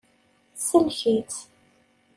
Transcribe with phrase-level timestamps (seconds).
[0.55, 1.35] Sellek-itt.